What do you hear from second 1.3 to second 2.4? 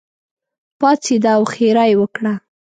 او ښېرا یې وکړه.